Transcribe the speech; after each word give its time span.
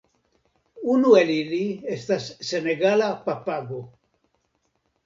Unu 0.93 1.11
el 1.19 1.29
ili 1.35 1.61
estas 1.97 2.27
senegala 2.49 3.13
papago. 3.31 3.85